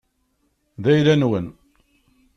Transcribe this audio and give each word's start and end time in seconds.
D 0.83 0.85
ayla-nwen. 0.91 1.47